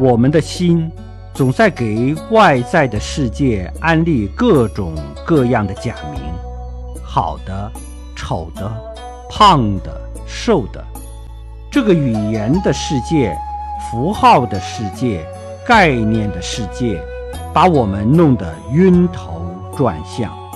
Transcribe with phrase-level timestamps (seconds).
[0.00, 0.90] 我们的心
[1.34, 4.94] 总在给外在的世界安利各种
[5.26, 6.22] 各样的假名
[7.04, 7.70] 好的
[8.16, 8.72] 丑的
[9.28, 10.82] 胖的瘦的
[11.70, 13.36] 这个语言的世界
[13.90, 15.22] 符号的世界
[15.66, 16.98] 概念的世界
[17.52, 19.44] 把我们弄得晕头
[19.76, 20.49] 转向。